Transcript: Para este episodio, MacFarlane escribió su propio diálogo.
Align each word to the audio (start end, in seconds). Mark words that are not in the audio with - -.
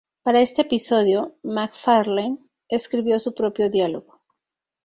Para 0.23 0.41
este 0.41 0.63
episodio, 0.63 1.35
MacFarlane 1.43 2.39
escribió 2.67 3.19
su 3.19 3.35
propio 3.35 3.69
diálogo. 3.69 4.19